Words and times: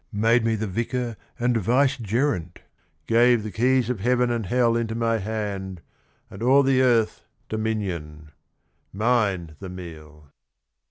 Made 0.11 0.43
me 0.43 0.55
the 0.55 0.65
Vicar 0.65 1.15
and 1.39 1.55
Vice 1.55 1.95
gerent, 1.97 2.57
gave 3.05 3.43
The 3.43 3.51
keys 3.51 3.87
of 3.87 3.99
heaven 3.99 4.31
and 4.31 4.47
hell 4.47 4.75
into 4.75 4.95
my 4.95 5.19
hand, 5.19 5.79
And 6.27 6.41
o'er 6.41 6.63
the 6.63 6.81
earth, 6.81 7.27
dominion: 7.49 8.31
mine 8.91 9.57
the 9.59 9.69
meal. 9.69 10.31